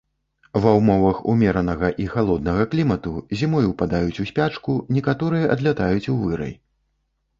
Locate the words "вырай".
6.23-6.53